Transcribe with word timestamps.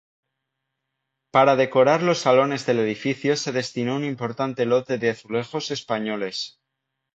Para 1.29 1.55
decorar 1.55 2.01
los 2.01 2.17
salones 2.17 2.65
del 2.65 2.79
edificio 2.79 3.35
se 3.35 3.51
destinó 3.51 3.95
un 3.97 4.03
importante 4.03 4.65
lote 4.65 4.97
de 4.97 5.11
azulejos 5.11 5.69
españoles. 5.69 6.59